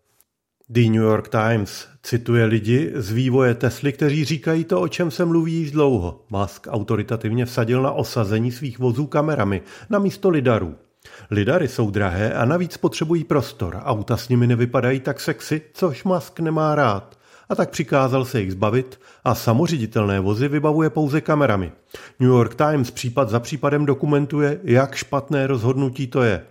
The 0.69 0.81
New 0.81 1.03
York 1.03 1.29
Times 1.29 1.89
cituje 2.03 2.45
lidi 2.45 2.93
z 2.95 3.13
vývoje 3.13 3.55
Tesly, 3.55 3.93
kteří 3.93 4.25
říkají 4.25 4.65
to, 4.65 4.81
o 4.81 4.89
čem 4.89 5.11
se 5.11 5.25
mluví 5.25 5.53
již 5.53 5.71
dlouho. 5.71 6.25
Musk 6.31 6.67
autoritativně 6.71 7.45
vsadil 7.45 7.83
na 7.83 7.93
osazení 7.93 8.53
svých 8.53 8.79
vozů 8.79 9.07
kamerami 9.07 9.63
na 9.91 9.99
místo 9.99 10.31
lidarů. 10.31 10.75
Lidary 11.31 11.69
jsou 11.69 11.91
drahé 11.91 12.35
a 12.35 12.45
navíc 12.45 12.77
potřebují 12.77 13.25
prostor. 13.25 13.81
Auta 13.85 14.17
s 14.17 14.29
nimi 14.29 14.47
nevypadají 14.47 15.01
tak 15.01 15.21
sexy, 15.21 15.63
což 15.75 16.05
Musk 16.05 16.41
nemá 16.41 16.75
rád 16.75 17.19
a 17.49 17.55
tak 17.55 17.71
přikázal 17.71 18.25
se 18.25 18.41
jich 18.41 18.53
zbavit 18.53 19.01
a 19.25 19.35
samoředitelné 19.35 20.21
vozy 20.21 20.49
vybavuje 20.49 20.91
pouze 20.91 21.21
kamerami. 21.21 21.73
New 22.21 22.31
York 22.31 22.55
Times 22.55 22.91
případ 22.91 23.29
za 23.29 23.41
případem 23.41 23.87
dokumentuje, 23.87 24.61
jak 24.65 24.95
špatné 24.95 25.47
rozhodnutí 25.47 26.07
to 26.07 26.23
je. 26.23 26.45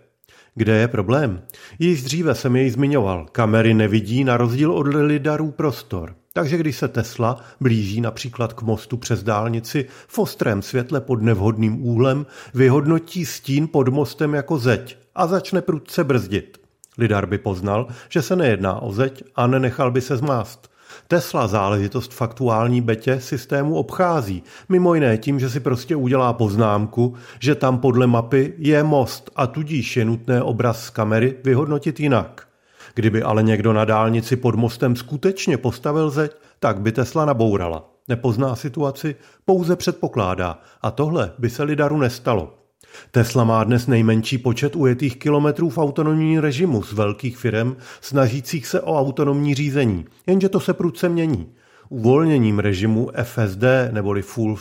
Kde 0.56 0.78
je 0.78 0.88
problém? 0.88 1.42
Již 1.80 2.04
dříve 2.04 2.36
jsem 2.36 2.56
jej 2.56 2.70
zmiňoval. 2.70 3.26
Kamery 3.32 3.74
nevidí 3.74 4.24
na 4.24 4.38
rozdíl 4.38 4.72
od 4.72 4.88
lidarů 4.88 5.52
prostor. 5.52 6.16
Takže 6.34 6.58
když 6.58 6.78
se 6.78 6.88
Tesla 6.88 7.38
blíží 7.62 8.02
například 8.02 8.54
k 8.54 8.62
mostu 8.62 8.98
přes 8.98 9.24
dálnici 9.24 9.86
v 10.08 10.20
ostrém 10.20 10.62
světle 10.62 11.02
pod 11.02 11.22
nevhodným 11.22 11.86
úhlem, 11.86 12.26
vyhodnotí 12.54 13.26
stín 13.26 13.68
pod 13.68 13.88
mostem 13.88 14.34
jako 14.34 14.58
zeď 14.58 14.98
a 15.16 15.28
začne 15.28 15.62
prudce 15.62 16.04
brzdit. 16.04 16.58
Lidar 16.98 17.26
by 17.26 17.38
poznal, 17.38 17.88
že 18.10 18.22
se 18.22 18.36
nejedná 18.36 18.82
o 18.82 18.92
zeď 18.92 19.24
a 19.36 19.48
nenechal 19.48 19.92
by 19.92 20.02
se 20.02 20.18
zmást. 20.18 20.73
Tesla 21.08 21.48
záležitost 21.48 22.14
faktuální 22.14 22.82
betě 22.82 23.20
systému 23.20 23.76
obchází, 23.76 24.44
mimo 24.70 24.94
jiné 24.94 25.18
tím, 25.18 25.40
že 25.40 25.50
si 25.50 25.60
prostě 25.60 25.96
udělá 25.96 26.34
poznámku, 26.34 27.14
že 27.40 27.56
tam 27.56 27.80
podle 27.80 28.08
mapy 28.08 28.54
je 28.58 28.84
most 28.84 29.32
a 29.36 29.48
tudíž 29.48 29.98
je 29.98 30.06
nutné 30.06 30.42
obraz 30.42 30.86
z 30.86 30.90
kamery 30.90 31.36
vyhodnotit 31.44 32.00
jinak. 32.00 32.48
Kdyby 32.96 33.24
ale 33.24 33.44
někdo 33.44 33.74
na 33.74 33.86
dálnici 33.86 34.36
pod 34.36 34.56
mostem 34.56 34.96
skutečně 34.96 35.58
postavil 35.58 36.10
zeď, 36.10 36.32
tak 36.60 36.82
by 36.82 36.92
Tesla 36.92 37.26
nabourala. 37.26 37.90
Nepozná 38.08 38.56
situaci, 38.56 39.16
pouze 39.46 39.76
předpokládá 39.76 40.60
a 40.82 40.92
tohle 40.92 41.32
by 41.38 41.50
se 41.50 41.64
Lidaru 41.64 41.98
nestalo. 41.98 42.63
Tesla 43.12 43.44
má 43.44 43.64
dnes 43.64 43.88
nejmenší 43.88 44.38
počet 44.38 44.76
ujetých 44.76 45.18
kilometrů 45.18 45.70
v 45.70 45.78
autonomním 45.78 46.40
režimu 46.40 46.84
z 46.84 46.94
velkých 46.94 47.38
firm 47.38 47.76
snažících 48.02 48.68
se 48.68 48.82
o 48.82 49.00
autonomní 49.00 49.56
řízení, 49.56 50.06
jenže 50.28 50.50
to 50.50 50.60
se 50.60 50.74
prudce 50.74 51.10
mění. 51.10 51.48
Uvolněním 51.90 52.60
režimu 52.60 53.10
FSD 53.24 53.64
neboli 53.92 54.22
Full, 54.22 54.58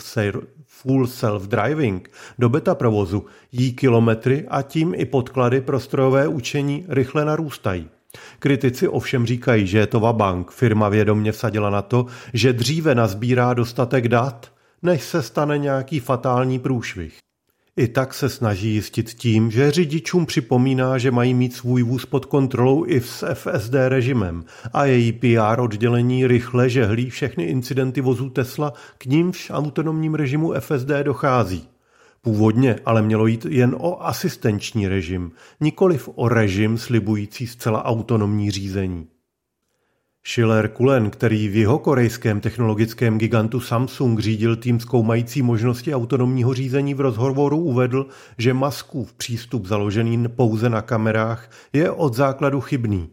full 0.65 1.05
Self-Driving 1.05 2.01
do 2.39 2.49
beta 2.49 2.75
provozu 2.75 3.25
jí 3.51 3.73
kilometry 3.73 4.45
a 4.49 4.61
tím 4.61 4.93
i 4.97 5.05
podklady 5.05 5.61
pro 5.61 5.79
strojové 5.79 6.27
učení 6.27 6.85
rychle 6.89 7.25
narůstají. 7.25 7.89
Kritici 8.39 8.87
ovšem 8.87 9.25
říkají, 9.25 9.67
že 9.67 9.77
je 9.77 9.87
to 9.87 9.99
vabank. 9.99 10.51
Firma 10.51 10.89
vědomně 10.89 11.31
vsadila 11.31 11.69
na 11.69 11.81
to, 11.81 12.05
že 12.33 12.53
dříve 12.53 12.95
nazbírá 12.95 13.53
dostatek 13.53 14.07
dat, 14.07 14.51
než 14.81 15.03
se 15.03 15.21
stane 15.21 15.57
nějaký 15.57 15.99
fatální 15.99 16.59
průšvih. 16.59 17.22
I 17.77 17.87
tak 17.87 18.13
se 18.13 18.29
snaží 18.29 18.73
jistit 18.73 19.09
tím, 19.09 19.51
že 19.51 19.71
řidičům 19.71 20.25
připomíná, 20.25 20.97
že 20.97 21.11
mají 21.11 21.33
mít 21.33 21.53
svůj 21.53 21.83
vůz 21.83 22.05
pod 22.05 22.25
kontrolou 22.25 22.85
i 22.87 23.01
s 23.01 23.33
FSD 23.33 23.73
režimem 23.87 24.43
a 24.73 24.85
její 24.85 25.11
PR 25.11 25.59
oddělení 25.59 26.27
rychle 26.27 26.69
žehlí 26.69 27.09
všechny 27.09 27.43
incidenty 27.43 28.01
vozů 28.01 28.29
Tesla, 28.29 28.73
k 28.97 29.05
nímž 29.05 29.51
autonomním 29.53 30.15
režimu 30.15 30.53
FSD 30.59 30.89
dochází. 31.03 31.67
Původně 32.21 32.75
ale 32.85 33.01
mělo 33.01 33.27
jít 33.27 33.45
jen 33.45 33.75
o 33.79 34.03
asistenční 34.03 34.87
režim, 34.87 35.31
nikoliv 35.59 36.09
o 36.15 36.29
režim 36.29 36.77
slibující 36.77 37.47
zcela 37.47 37.85
autonomní 37.85 38.51
řízení. 38.51 39.07
Schiller 40.27 40.67
Kulen, 40.67 41.09
který 41.09 41.47
v 41.47 41.55
jeho 41.55 41.79
korejském 41.79 42.41
technologickém 42.41 43.17
gigantu 43.17 43.59
Samsung 43.59 44.19
řídil 44.19 44.55
tým 44.55 44.79
zkoumající 44.79 45.41
možnosti 45.41 45.95
autonomního 45.95 46.53
řízení 46.53 46.93
v 46.93 46.99
rozhovoru 46.99 47.57
uvedl, 47.57 48.07
že 48.37 48.53
Muskův 48.53 49.13
přístup 49.13 49.65
založený 49.65 50.27
pouze 50.27 50.69
na 50.69 50.81
kamerách 50.81 51.49
je 51.73 51.91
od 51.91 52.13
základu 52.13 52.61
chybný. 52.61 53.09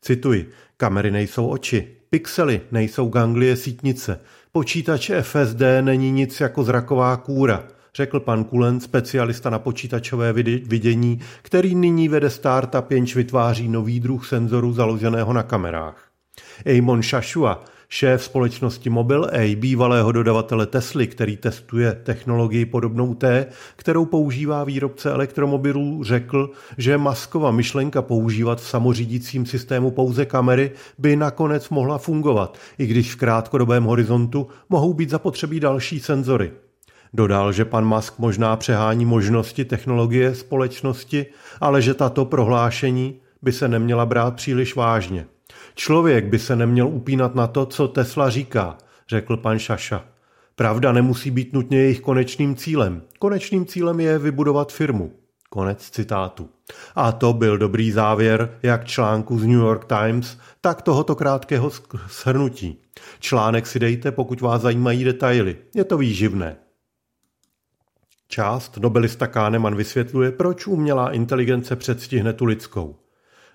Cituji, 0.00 0.50
kamery 0.76 1.10
nejsou 1.10 1.48
oči, 1.48 1.88
pixely 2.10 2.60
nejsou 2.72 3.08
ganglie 3.08 3.56
sítnice, 3.56 4.20
počítač 4.52 5.10
FSD 5.20 5.62
není 5.80 6.10
nic 6.10 6.40
jako 6.40 6.64
zraková 6.64 7.16
kůra, 7.16 7.64
řekl 7.94 8.20
pan 8.20 8.44
Kulen, 8.44 8.80
specialista 8.80 9.50
na 9.50 9.58
počítačové 9.58 10.32
vidění, 10.32 11.20
který 11.42 11.74
nyní 11.74 12.08
vede 12.08 12.30
startup, 12.30 12.90
jenž 12.90 13.16
vytváří 13.16 13.68
nový 13.68 14.00
druh 14.00 14.26
senzoru 14.26 14.72
založeného 14.72 15.32
na 15.32 15.42
kamerách. 15.42 16.13
Eamon 16.64 17.02
Shashua, 17.02 17.64
šéf 17.88 18.24
společnosti 18.24 18.90
A, 19.32 19.56
bývalého 19.56 20.12
dodavatele 20.12 20.66
Tesly, 20.66 21.06
který 21.06 21.36
testuje 21.36 21.92
technologii 21.92 22.64
podobnou 22.64 23.14
té, 23.14 23.46
kterou 23.76 24.04
používá 24.04 24.64
výrobce 24.64 25.10
elektromobilů, 25.10 26.04
řekl, 26.04 26.50
že 26.78 26.98
Maskova 26.98 27.50
myšlenka 27.50 28.02
používat 28.02 28.60
v 28.60 28.68
samořídícím 28.68 29.46
systému 29.46 29.90
pouze 29.90 30.26
kamery 30.26 30.70
by 30.98 31.16
nakonec 31.16 31.68
mohla 31.68 31.98
fungovat, 31.98 32.58
i 32.78 32.86
když 32.86 33.14
v 33.14 33.16
krátkodobém 33.16 33.84
horizontu 33.84 34.48
mohou 34.68 34.94
být 34.94 35.10
zapotřebí 35.10 35.60
další 35.60 36.00
senzory. 36.00 36.52
Dodal, 37.14 37.52
že 37.52 37.64
pan 37.64 37.84
Musk 37.84 38.18
možná 38.18 38.56
přehání 38.56 39.04
možnosti 39.04 39.64
technologie 39.64 40.34
společnosti, 40.34 41.26
ale 41.60 41.82
že 41.82 41.94
tato 41.94 42.24
prohlášení 42.24 43.14
by 43.42 43.52
se 43.52 43.68
neměla 43.68 44.06
brát 44.06 44.34
příliš 44.34 44.76
vážně. 44.76 45.26
Člověk 45.74 46.24
by 46.24 46.38
se 46.38 46.56
neměl 46.56 46.88
upínat 46.88 47.34
na 47.34 47.46
to, 47.46 47.66
co 47.66 47.88
Tesla 47.88 48.30
říká, 48.30 48.78
řekl 49.08 49.36
pan 49.36 49.58
Šaša. 49.58 50.04
Pravda 50.56 50.92
nemusí 50.92 51.30
být 51.30 51.52
nutně 51.52 51.78
jejich 51.78 52.00
konečným 52.00 52.56
cílem. 52.56 53.02
Konečným 53.18 53.66
cílem 53.66 54.00
je 54.00 54.18
vybudovat 54.18 54.72
firmu. 54.72 55.12
Konec 55.50 55.90
citátu. 55.90 56.50
A 56.94 57.12
to 57.12 57.32
byl 57.32 57.58
dobrý 57.58 57.92
závěr 57.92 58.58
jak 58.62 58.84
článku 58.84 59.38
z 59.38 59.42
New 59.42 59.60
York 59.60 59.84
Times, 59.84 60.38
tak 60.60 60.82
tohoto 60.82 61.14
krátkého 61.14 61.70
shrnutí. 62.08 62.80
Článek 63.20 63.66
si 63.66 63.78
dejte, 63.78 64.12
pokud 64.12 64.40
vás 64.40 64.62
zajímají 64.62 65.04
detaily. 65.04 65.56
Je 65.74 65.84
to 65.84 65.98
výživné. 65.98 66.56
Část 68.28 68.76
nobelista 68.76 69.26
Kahneman 69.26 69.74
vysvětluje, 69.74 70.32
proč 70.32 70.66
umělá 70.66 71.10
inteligence 71.10 71.76
předstihne 71.76 72.32
tu 72.32 72.44
lidskou. 72.44 72.96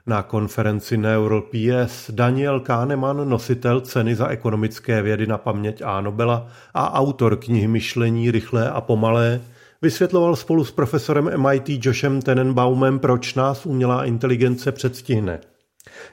Na 0.10 0.24
konferenci 0.24 0.98
Neural 0.98 1.42
PS 1.42 2.12
Daniel 2.12 2.60
Kahneman, 2.60 3.30
nositel 3.30 3.82
ceny 3.82 4.16
za 4.16 4.28
ekonomické 4.28 5.02
vědy 5.02 5.28
na 5.28 5.38
paměť 5.38 5.82
A. 5.86 6.02
Nobela 6.02 6.48
a 6.74 6.94
autor 6.94 7.36
knihy 7.36 7.68
Myšlení 7.68 8.32
rychlé 8.32 8.70
a 8.70 8.82
pomalé, 8.82 9.42
vysvětloval 9.82 10.36
spolu 10.36 10.66
s 10.66 10.72
profesorem 10.72 11.32
MIT 11.38 11.86
Joshem 11.86 12.22
Tenenbaumem, 12.22 13.00
proč 13.00 13.36
nás 13.36 13.66
umělá 13.66 14.06
inteligence 14.06 14.72
předstihne. 14.72 15.40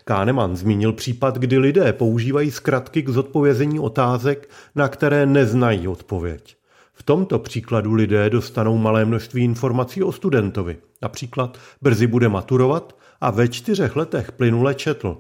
Kahneman 0.05 0.57
zmínil 0.57 0.93
případ, 0.93 1.39
kdy 1.39 1.59
lidé 1.59 1.93
používají 1.93 2.51
zkratky 2.51 3.03
k 3.03 3.09
zodpovězení 3.09 3.81
otázek, 3.81 4.51
na 4.75 4.89
které 4.89 5.27
neznají 5.27 5.89
odpověď. 5.89 6.57
V 6.93 7.03
tomto 7.03 7.39
příkladu 7.39 7.95
lidé 7.95 8.31
dostanou 8.31 8.79
malé 8.79 9.05
množství 9.05 9.45
informací 9.45 10.03
o 10.03 10.13
studentovi. 10.13 10.77
Například 11.03 11.59
brzy 11.83 12.07
bude 12.07 12.29
maturovat 12.29 12.97
a 13.21 13.31
ve 13.31 13.49
čtyřech 13.49 13.97
letech 13.97 14.33
plynule 14.33 14.75
četl. 14.75 15.17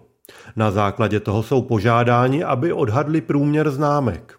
Na 0.56 0.70
základě 0.70 1.20
toho 1.20 1.42
jsou 1.42 1.62
požádáni, 1.62 2.44
aby 2.44 2.72
odhadli 2.72 3.20
průměr 3.20 3.70
známek. 3.70 4.38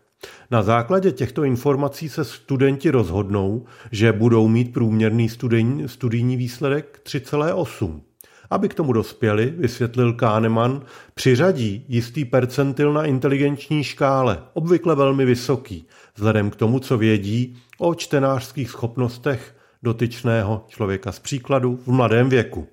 Na 0.51 0.63
základě 0.63 1.11
těchto 1.11 1.43
informací 1.43 2.09
se 2.09 2.25
studenti 2.25 2.89
rozhodnou, 2.89 3.65
že 3.91 4.11
budou 4.11 4.47
mít 4.47 4.73
průměrný 4.73 5.29
studijní, 5.29 5.89
studijní 5.89 6.37
výsledek 6.37 7.01
3,8. 7.03 8.01
Aby 8.49 8.69
k 8.69 8.73
tomu 8.73 8.93
dospěli, 8.93 9.53
vysvětlil 9.57 10.13
Kahneman, 10.13 10.81
přiřadí 11.13 11.85
jistý 11.87 12.25
percentil 12.25 12.93
na 12.93 13.05
inteligenční 13.05 13.83
škále, 13.83 14.43
obvykle 14.53 14.95
velmi 14.95 15.25
vysoký, 15.25 15.87
vzhledem 16.15 16.49
k 16.49 16.55
tomu, 16.55 16.79
co 16.79 16.97
vědí 16.97 17.57
o 17.77 17.95
čtenářských 17.95 18.69
schopnostech 18.69 19.55
dotyčného 19.83 20.65
člověka 20.67 21.11
z 21.11 21.19
příkladu 21.19 21.79
v 21.85 21.87
mladém 21.87 22.29
věku. 22.29 22.67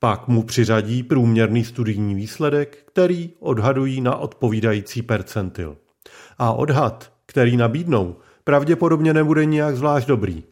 Pak 0.00 0.28
mu 0.28 0.42
přiřadí 0.42 1.02
průměrný 1.02 1.64
studijní 1.64 2.14
výsledek, 2.14 2.78
který 2.86 3.30
odhadují 3.40 4.00
na 4.00 4.16
odpovídající 4.16 5.02
percentil. 5.02 5.76
A 6.38 6.52
odhad, 6.52 7.12
který 7.26 7.56
nabídnou, 7.56 8.16
pravděpodobně 8.44 9.14
nebude 9.14 9.44
nijak 9.44 9.76
zvlášť 9.76 10.08
dobrý. 10.08 10.42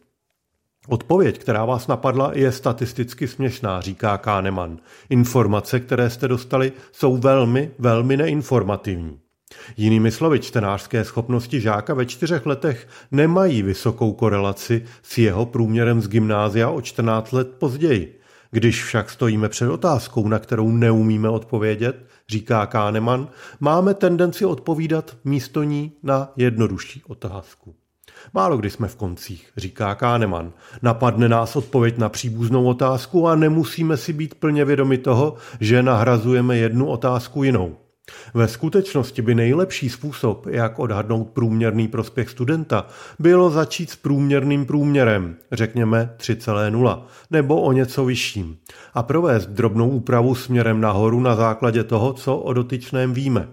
Odpověď, 0.87 1.37
která 1.37 1.65
vás 1.65 1.87
napadla, 1.87 2.31
je 2.33 2.51
statisticky 2.51 3.27
směšná, 3.27 3.81
říká 3.81 4.17
Kahneman. 4.17 4.77
Informace, 5.09 5.79
které 5.79 6.09
jste 6.09 6.27
dostali, 6.27 6.71
jsou 6.91 7.17
velmi, 7.17 7.71
velmi 7.79 8.17
neinformativní. 8.17 9.19
Jinými 9.77 10.11
slovy, 10.11 10.39
čtenářské 10.39 11.03
schopnosti 11.03 11.61
žáka 11.61 11.93
ve 11.93 12.05
čtyřech 12.05 12.45
letech 12.45 12.87
nemají 13.11 13.61
vysokou 13.61 14.13
korelaci 14.13 14.85
s 15.01 15.17
jeho 15.17 15.45
průměrem 15.45 16.01
z 16.01 16.07
gymnázia 16.07 16.69
o 16.69 16.81
14 16.81 17.31
let 17.31 17.49
později. 17.59 18.19
Když 18.55 18.83
však 18.83 19.09
stojíme 19.09 19.49
před 19.49 19.69
otázkou, 19.69 20.27
na 20.27 20.39
kterou 20.39 20.71
neumíme 20.71 21.29
odpovědět, 21.29 22.05
říká 22.29 22.65
Kahneman, 22.65 23.27
máme 23.59 23.93
tendenci 23.93 24.45
odpovídat 24.45 25.17
místo 25.23 25.63
ní 25.63 25.91
na 26.03 26.31
jednodušší 26.35 27.01
otázku. 27.07 27.75
Málo 28.33 28.57
kdy 28.57 28.69
jsme 28.69 28.87
v 28.87 28.95
koncích, 28.95 29.51
říká 29.57 29.95
Kahneman. 29.95 30.53
Napadne 30.81 31.29
nás 31.29 31.55
odpověď 31.55 31.97
na 31.97 32.09
příbuznou 32.09 32.65
otázku 32.65 33.27
a 33.27 33.35
nemusíme 33.35 33.97
si 33.97 34.13
být 34.13 34.35
plně 34.35 34.65
vědomi 34.65 34.97
toho, 34.97 35.35
že 35.59 35.83
nahrazujeme 35.83 36.57
jednu 36.57 36.85
otázku 36.87 37.43
jinou. 37.43 37.77
Ve 38.33 38.47
skutečnosti 38.47 39.21
by 39.21 39.35
nejlepší 39.35 39.89
způsob, 39.89 40.47
jak 40.49 40.79
odhadnout 40.79 41.29
průměrný 41.29 41.87
prospěch 41.87 42.29
studenta, 42.29 42.87
bylo 43.19 43.49
začít 43.49 43.89
s 43.89 43.95
průměrným 43.95 44.65
průměrem, 44.65 45.35
řekněme 45.51 46.13
3,0, 46.17 47.03
nebo 47.31 47.61
o 47.61 47.71
něco 47.71 48.05
vyšším, 48.05 48.57
a 48.93 49.03
provést 49.03 49.45
drobnou 49.45 49.89
úpravu 49.89 50.35
směrem 50.35 50.81
nahoru 50.81 51.19
na 51.19 51.35
základě 51.35 51.83
toho, 51.83 52.13
co 52.13 52.37
o 52.37 52.53
dotyčném 52.53 53.13
víme. 53.13 53.47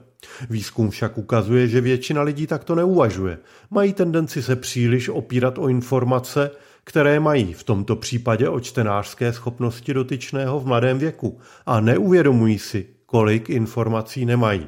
Výzkum 0.50 0.90
však 0.90 1.18
ukazuje, 1.18 1.68
že 1.68 1.80
většina 1.80 2.23
lidí 2.23 2.47
takto 2.47 2.75
neuvažuje. 2.75 3.38
Mají 3.71 3.92
tendenci 3.92 4.42
se 4.42 4.56
příliš 4.56 5.09
opírat 5.09 5.59
o 5.59 5.68
informace, 5.68 6.50
které 6.85 7.21
mají 7.21 7.52
v 7.52 7.64
tomto 7.64 7.97
případě 7.97 8.49
o 8.49 8.61
čtenářské 8.61 9.32
schopnosti 9.32 9.94
dotyčného 9.94 10.61
v 10.61 10.66
mladém 10.66 10.99
věku 10.99 11.38
a 11.66 11.80
neuvědomují 11.80 12.59
si, 12.59 12.87
kolik 13.12 13.50
informací 13.50 14.25
nemají. 14.26 14.66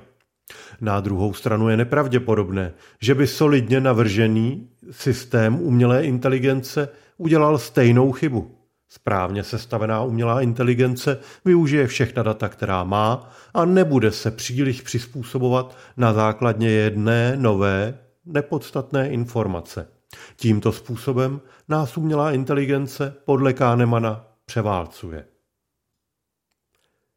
Na 0.80 1.00
druhou 1.00 1.34
stranu 1.34 1.68
je 1.68 1.76
nepravděpodobné, 1.76 2.74
že 3.00 3.14
by 3.14 3.26
solidně 3.26 3.80
navržený 3.80 4.68
systém 4.90 5.60
umělé 5.60 6.04
inteligence 6.04 6.88
udělal 7.16 7.58
stejnou 7.58 8.12
chybu. 8.12 8.58
Správně 8.88 9.44
sestavená 9.44 10.02
umělá 10.02 10.40
inteligence 10.40 11.18
využije 11.44 11.86
všechna 11.86 12.22
data, 12.22 12.48
která 12.48 12.84
má 12.84 13.30
a 13.54 13.64
nebude 13.64 14.10
se 14.12 14.30
příliš 14.30 14.80
přizpůsobovat 14.80 15.76
na 15.96 16.12
základně 16.12 16.70
jedné 16.70 17.36
nové, 17.36 17.98
nepodstatné 18.24 19.08
informace. 19.08 19.88
Tímto 20.36 20.72
způsobem 20.72 21.40
nás 21.68 21.96
umělá 21.96 22.32
inteligence 22.32 23.14
podle 23.24 23.52
Kahnemana 23.52 24.26
převálcuje. 24.46 25.33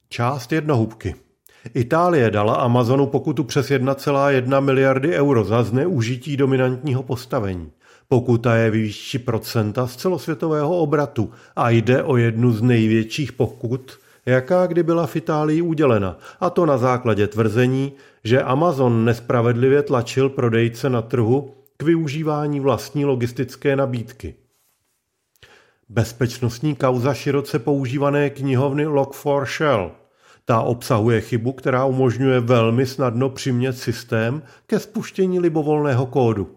Část 0.09 0.51
jednohubky. 0.51 1.15
Itálie 1.73 2.31
dala 2.31 2.55
Amazonu 2.55 3.07
pokutu 3.07 3.43
přes 3.43 3.69
1,1 3.69 4.61
miliardy 4.61 5.15
euro 5.15 5.43
za 5.43 5.63
zneužití 5.63 6.37
dominantního 6.37 7.03
postavení. 7.03 7.71
Pokuta 8.07 8.55
je 8.55 8.71
výši 8.71 9.19
procenta 9.19 9.87
z 9.87 9.95
celosvětového 9.95 10.77
obratu 10.77 11.31
a 11.55 11.69
jde 11.69 12.03
o 12.03 12.17
jednu 12.17 12.51
z 12.51 12.61
největších 12.61 13.31
pokut, 13.31 14.00
jaká 14.25 14.67
kdy 14.67 14.83
byla 14.83 15.07
v 15.07 15.15
Itálii 15.15 15.61
udělena, 15.61 16.17
a 16.39 16.50
to 16.50 16.65
na 16.65 16.77
základě 16.77 17.27
tvrzení, 17.27 17.93
že 18.24 18.41
Amazon 18.41 19.05
nespravedlivě 19.05 19.83
tlačil 19.83 20.29
prodejce 20.29 20.89
na 20.89 21.01
trhu 21.01 21.53
k 21.77 21.83
využívání 21.83 22.59
vlastní 22.59 23.05
logistické 23.05 23.75
nabídky. 23.75 24.35
Bezpečnostní 25.89 26.75
kauza 26.75 27.13
široce 27.13 27.59
používané 27.59 28.29
knihovny 28.29 28.87
Log4Shell. 28.87 29.91
Ta 30.45 30.61
obsahuje 30.61 31.21
chybu, 31.21 31.51
která 31.51 31.85
umožňuje 31.85 32.39
velmi 32.39 32.85
snadno 32.85 33.29
přimět 33.29 33.77
systém 33.77 34.41
ke 34.65 34.79
spuštění 34.79 35.39
libovolného 35.39 36.05
kódu. 36.05 36.55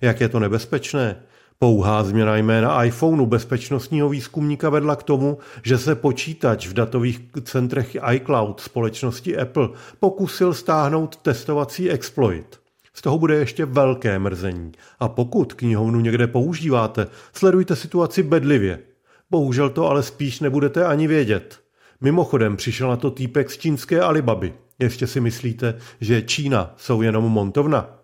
Jak 0.00 0.20
je 0.20 0.28
to 0.28 0.38
nebezpečné? 0.38 1.16
Pouhá 1.58 2.04
změna 2.04 2.36
jména 2.36 2.84
iPhoneu 2.84 3.26
bezpečnostního 3.26 4.08
výzkumníka 4.08 4.70
vedla 4.70 4.96
k 4.96 5.02
tomu, 5.02 5.38
že 5.62 5.78
se 5.78 5.94
počítač 5.94 6.66
v 6.66 6.72
datových 6.72 7.20
centrech 7.42 7.96
iCloud 8.12 8.60
společnosti 8.60 9.38
Apple 9.38 9.68
pokusil 10.00 10.54
stáhnout 10.54 11.16
testovací 11.16 11.90
exploit. 11.90 12.61
Z 12.94 13.02
toho 13.02 13.18
bude 13.18 13.34
ještě 13.34 13.64
velké 13.64 14.18
mrzení. 14.18 14.72
A 15.00 15.08
pokud 15.08 15.52
knihovnu 15.52 16.00
někde 16.00 16.26
používáte, 16.26 17.06
sledujte 17.32 17.76
situaci 17.76 18.22
bedlivě. 18.22 18.78
Bohužel 19.30 19.70
to 19.70 19.88
ale 19.88 20.02
spíš 20.02 20.40
nebudete 20.40 20.84
ani 20.84 21.06
vědět. 21.06 21.60
Mimochodem 22.00 22.56
přišel 22.56 22.88
na 22.88 22.96
to 22.96 23.10
týpek 23.10 23.50
z 23.50 23.58
čínské 23.58 24.00
Alibaby. 24.00 24.52
Ještě 24.78 25.06
si 25.06 25.20
myslíte, 25.20 25.78
že 26.00 26.22
Čína 26.22 26.74
jsou 26.76 27.02
jenom 27.02 27.24
montovna? 27.24 27.98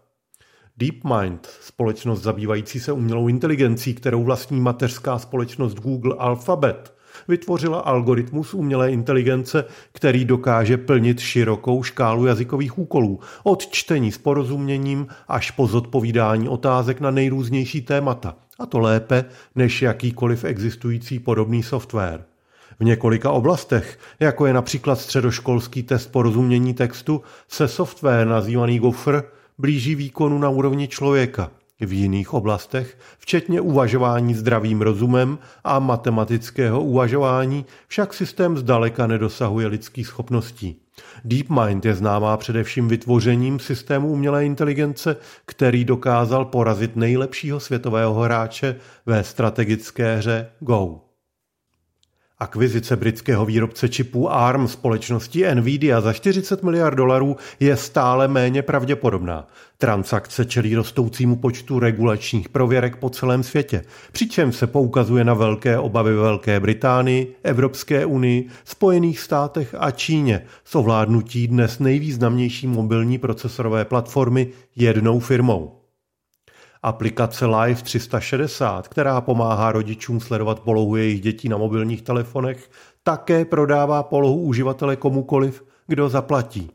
DeepMind, 0.77 1.47
společnost 1.61 2.23
zabývající 2.23 2.81
se 2.81 2.93
umělou 2.93 3.29
inteligencí, 3.29 3.95
kterou 3.95 4.25
vlastní 4.25 4.61
mateřská 4.61 5.19
společnost 5.19 5.75
Google 5.75 6.15
Alphabet, 6.19 6.98
vytvořila 7.29 7.81
algoritmus 7.81 8.55
umělé 8.55 8.93
inteligence, 8.93 9.65
který 9.93 10.25
dokáže 10.25 10.77
plnit 10.77 11.21
širokou 11.21 11.83
škálu 11.83 12.27
jazykových 12.27 12.79
úkolů, 12.79 13.21
od 13.45 13.67
čtení 13.67 14.13
s 14.13 14.19
porozuměním 14.19 15.07
až 15.29 15.51
po 15.51 15.67
zodpovídání 15.67 16.49
otázek 16.49 17.01
na 17.01 17.11
nejrůznější 17.11 17.83
témata, 17.83 18.35
a 18.59 18.67
to 18.67 18.79
lépe 18.79 19.25
než 19.55 19.83
jakýkoliv 19.83 20.45
existující 20.45 21.19
podobný 21.19 21.63
software. 21.63 22.25
V 22.81 22.85
několika 22.85 23.31
oblastech, 23.31 23.99
jako 24.21 24.47
je 24.47 24.53
například 24.53 25.01
středoškolský 25.01 25.83
test 25.83 26.13
porozumění 26.13 26.75
textu, 26.75 27.23
se 27.49 27.69
software 27.69 28.27
nazývaný 28.27 28.79
Gopher 28.79 29.25
blíží 29.59 29.95
výkonu 29.95 30.39
na 30.39 30.49
úrovni 30.49 30.89
člověka. 30.89 31.51
V 31.81 31.93
jiných 31.93 32.35
oblastech, 32.35 32.99
včetně 33.19 33.61
uvažování 33.61 34.35
zdravým 34.35 34.83
rozumem 34.83 35.39
a 35.65 35.79
matematického 35.79 36.83
uvažování, 36.83 37.67
však 37.89 38.15
systém 38.15 38.59
zdaleka 38.59 39.07
nedosahuje 39.07 39.67
lidských 39.67 40.07
schopností. 40.07 40.81
DeepMind 41.25 41.85
je 41.85 41.95
známá 41.95 42.37
především 42.37 42.89
vytvořením 42.89 43.59
systému 43.59 44.09
umělé 44.09 44.47
inteligence, 44.47 45.17
který 45.47 45.85
dokázal 45.85 46.45
porazit 46.45 46.97
nejlepšího 46.97 47.61
světového 47.61 48.15
hráče 48.15 48.77
ve 49.07 49.25
strategické 49.25 50.17
hře 50.17 50.51
Go. 50.61 51.08
Akvizice 52.41 52.97
britského 52.97 53.47
výrobce 53.47 53.89
čipů 53.89 54.31
ARM 54.31 54.69
společnosti 54.69 55.55
Nvidia 55.55 56.01
za 56.01 56.13
40 56.13 56.63
miliard 56.63 56.95
dolarů 56.95 57.37
je 57.61 57.77
stále 57.77 58.29
méně 58.29 58.63
pravděpodobná. 58.63 59.49
Transakce 59.79 60.45
čelí 60.45 60.75
rostoucímu 60.75 61.37
počtu 61.37 61.79
regulačních 61.79 62.49
prověrek 62.49 62.97
po 62.97 63.11
celém 63.11 63.43
světě, 63.43 63.85
přičemž 64.13 64.57
se 64.57 64.67
poukazuje 64.67 65.25
na 65.25 65.35
velké 65.35 65.79
obavy 65.79 66.15
Velké 66.15 66.61
Británii, 66.61 67.37
Evropské 67.43 68.07
unii, 68.07 68.49
Spojených 68.65 69.21
státech 69.21 69.75
a 69.79 69.91
Číně 69.91 70.45
s 70.65 70.75
ovládnutí 70.75 71.49
dnes 71.49 71.79
nejvýznamnější 71.79 72.67
mobilní 72.67 73.19
procesorové 73.19 73.85
platformy 73.85 74.49
jednou 74.77 75.21
firmou. 75.21 75.78
Aplikace 76.83 77.47
Live 77.47 77.83
360, 77.83 78.89
která 78.89 79.21
pomáhá 79.21 79.73
rodičům 79.73 80.21
sledovat 80.21 80.61
polohu 80.61 80.97
jejich 80.97 81.21
dětí 81.21 81.49
na 81.49 81.57
mobilních 81.57 82.03
telefonech, 82.03 82.71
také 83.03 83.45
prodává 83.45 84.03
polohu 84.03 84.41
uživatele 84.41 84.97
komukoliv, 84.97 85.65
kdo 85.87 86.09
zaplatí. 86.09 86.71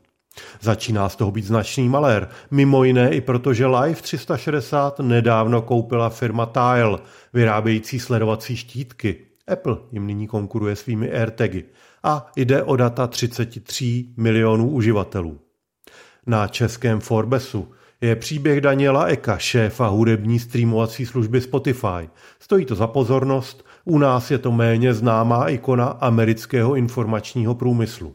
Začíná 0.60 1.08
z 1.08 1.16
toho 1.16 1.30
být 1.30 1.44
značný 1.44 1.88
malér, 1.88 2.28
mimo 2.50 2.84
jiné 2.84 3.10
i 3.10 3.20
proto, 3.20 3.54
že 3.54 3.66
Live 3.66 4.02
360 4.02 4.98
nedávno 5.00 5.62
koupila 5.62 6.10
firma 6.10 6.46
Tile, 6.46 6.98
vyrábějící 7.32 8.00
sledovací 8.00 8.56
štítky. 8.56 9.16
Apple 9.48 9.76
jim 9.92 10.06
nyní 10.06 10.26
konkuruje 10.26 10.76
svými 10.76 11.12
AirTagy 11.12 11.64
a 12.02 12.26
jde 12.36 12.62
o 12.62 12.76
data 12.76 13.06
33 13.06 14.06
milionů 14.16 14.70
uživatelů. 14.70 15.40
Na 16.26 16.48
českém 16.48 17.00
Forbesu 17.00 17.72
je 18.00 18.16
příběh 18.16 18.60
Daniela 18.60 19.04
Eka, 19.04 19.38
šéfa 19.38 19.86
hudební 19.86 20.38
streamovací 20.38 21.06
služby 21.06 21.40
Spotify. 21.40 22.08
Stojí 22.40 22.64
to 22.64 22.74
za 22.74 22.86
pozornost, 22.86 23.66
u 23.84 23.98
nás 23.98 24.30
je 24.30 24.38
to 24.38 24.52
méně 24.52 24.94
známá 24.94 25.48
ikona 25.48 25.86
amerického 25.86 26.74
informačního 26.74 27.54
průmyslu. 27.54 28.14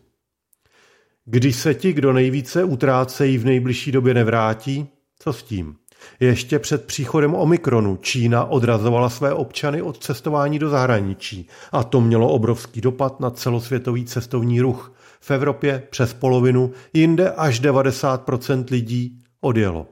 Když 1.25 1.55
se 1.55 1.73
ti, 1.73 1.93
kdo 1.93 2.13
nejvíce 2.13 2.63
utrácejí 2.63 3.37
v 3.37 3.45
nejbližší 3.45 3.91
době 3.91 4.13
nevrátí, 4.13 4.87
co 5.19 5.33
s 5.33 5.43
tím? 5.43 5.75
Ještě 6.19 6.59
před 6.59 6.85
příchodem 6.85 7.35
Omikronu 7.35 7.97
Čína 8.01 8.45
odrazovala 8.45 9.09
své 9.09 9.33
občany 9.33 9.81
od 9.81 10.03
cestování 10.03 10.59
do 10.59 10.69
zahraničí 10.69 11.47
a 11.71 11.83
to 11.83 12.01
mělo 12.01 12.29
obrovský 12.29 12.81
dopad 12.81 13.19
na 13.19 13.29
celosvětový 13.29 14.05
cestovní 14.05 14.61
ruch. 14.61 14.93
V 15.19 15.31
Evropě 15.31 15.83
přes 15.89 16.13
polovinu, 16.13 16.71
jinde 16.93 17.31
až 17.31 17.61
90% 17.61 18.65
lidí 18.71 19.19
odjelo. 19.41 19.87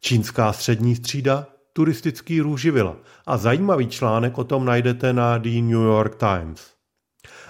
Čínská 0.00 0.52
střední 0.52 0.96
střída 0.96 1.46
turistický 1.72 2.40
ruch 2.40 2.60
živila 2.60 2.96
a 3.26 3.36
zajímavý 3.36 3.86
článek 3.86 4.38
o 4.38 4.44
tom 4.44 4.64
najdete 4.64 5.12
na 5.12 5.38
The 5.38 5.48
New 5.48 5.70
York 5.70 6.14
Times. 6.14 6.74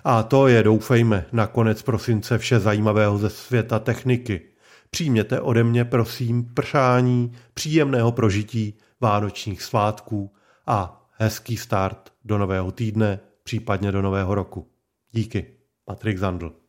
A 0.04 0.22
to 0.22 0.48
je, 0.48 0.62
doufejme, 0.62 1.26
na 1.32 1.46
konec 1.46 1.82
prosince 1.82 2.38
vše 2.38 2.60
zajímavého 2.60 3.18
ze 3.18 3.30
světa 3.30 3.78
techniky. 3.78 4.40
Přijměte 4.90 5.40
ode 5.40 5.64
mě, 5.64 5.84
prosím, 5.84 6.54
pršání, 6.54 7.32
příjemného 7.54 8.12
prožití 8.12 8.78
vánočních 9.00 9.62
svátků 9.62 10.34
a 10.66 11.08
hezký 11.10 11.56
start 11.56 12.12
do 12.24 12.38
nového 12.38 12.72
týdne, 12.72 13.20
případně 13.42 13.92
do 13.92 14.02
nového 14.02 14.34
roku. 14.34 14.70
Díky. 15.12 15.46
Patrik 15.84 16.18
Zandl. 16.18 16.63